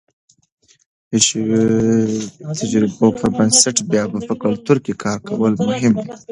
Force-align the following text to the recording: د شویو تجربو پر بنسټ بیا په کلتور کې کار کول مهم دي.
د 1.09 1.13
شویو 1.27 1.63
تجربو 2.59 3.07
پر 3.19 3.29
بنسټ 3.37 3.77
بیا 3.91 4.03
په 4.27 4.33
کلتور 4.43 4.77
کې 4.85 4.93
کار 5.03 5.17
کول 5.29 5.53
مهم 5.69 5.93
دي. 6.03 6.09